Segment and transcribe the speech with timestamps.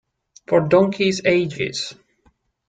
[0.47, 1.93] For donkeys' ages.